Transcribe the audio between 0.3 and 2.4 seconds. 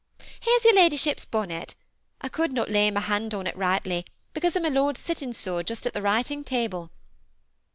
Here's your ladyship's bonnet I